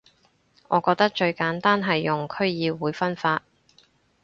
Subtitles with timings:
[0.67, 3.43] 我覺得最簡單係用區議會分法